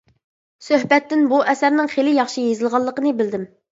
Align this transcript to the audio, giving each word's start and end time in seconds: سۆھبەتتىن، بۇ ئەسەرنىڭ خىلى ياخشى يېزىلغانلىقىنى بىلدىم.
سۆھبەتتىن، 0.67 1.21
بۇ 1.33 1.41
ئەسەرنىڭ 1.53 1.91
خىلى 1.93 2.17
ياخشى 2.17 2.47
يېزىلغانلىقىنى 2.49 3.13
بىلدىم. 3.21 3.47